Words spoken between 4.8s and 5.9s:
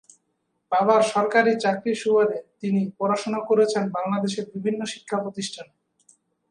শিক্ষা প্রতিষ্ঠানে।